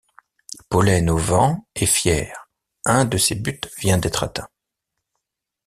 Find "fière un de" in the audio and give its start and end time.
1.85-3.17